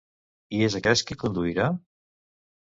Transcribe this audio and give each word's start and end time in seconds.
I 0.59 0.61
és 0.67 0.77
aquest 0.79 1.05
qui 1.11 1.17
conduirà? 1.25 1.69